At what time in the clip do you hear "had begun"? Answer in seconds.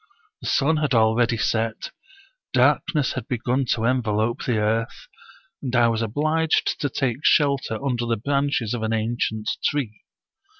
3.13-3.65